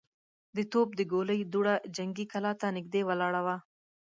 [0.55, 3.57] د توپ د ګولۍ دوړه جنګي کلا ته نږدې ولاړه وه.